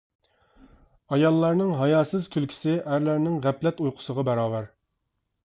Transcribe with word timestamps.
ئاياللارنىڭ 1.17 1.73
ھاياسىز 1.81 2.25
كۈلكىسى 2.37 2.75
ئەرلەرنىڭ 2.79 3.37
غەپلەت 3.45 3.85
ئۇيقۇسىغا 3.87 4.27
باراۋەر. 4.33 4.69